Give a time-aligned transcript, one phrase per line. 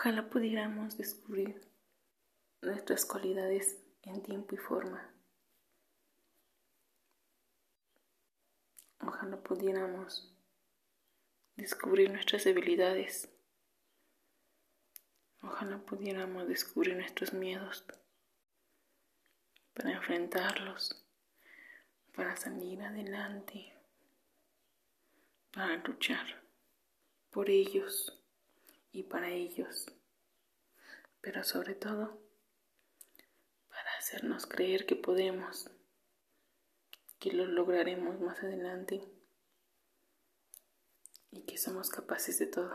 [0.00, 1.60] Ojalá pudiéramos descubrir
[2.62, 5.12] nuestras cualidades en tiempo y forma.
[9.00, 10.32] Ojalá pudiéramos
[11.56, 13.28] descubrir nuestras debilidades.
[15.42, 17.84] Ojalá pudiéramos descubrir nuestros miedos
[19.74, 21.04] para enfrentarlos,
[22.14, 23.74] para salir adelante,
[25.50, 26.40] para luchar
[27.32, 28.17] por ellos
[28.92, 29.86] y para ellos,
[31.20, 32.20] pero sobre todo
[33.68, 35.70] para hacernos creer que podemos,
[37.18, 39.08] que lo lograremos más adelante
[41.30, 42.74] y que somos capaces de todo.